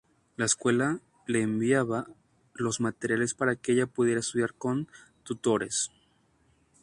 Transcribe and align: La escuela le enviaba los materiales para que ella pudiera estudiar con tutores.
La 0.35 0.45
escuela 0.45 0.99
le 1.27 1.43
enviaba 1.43 2.07
los 2.55 2.81
materiales 2.81 3.35
para 3.35 3.55
que 3.55 3.73
ella 3.73 3.85
pudiera 3.85 4.19
estudiar 4.21 4.55
con 4.55 4.87
tutores. 5.21 5.91